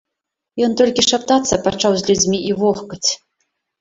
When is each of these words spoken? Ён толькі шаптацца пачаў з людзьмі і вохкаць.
Ён 0.67 0.71
толькі 0.81 1.03
шаптацца 1.11 1.61
пачаў 1.67 1.91
з 2.03 2.07
людзьмі 2.11 2.37
і 2.51 2.59
вохкаць. 2.63 3.07